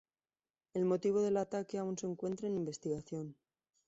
[0.73, 3.35] El motivo del ataque aún se encuentra en investigación.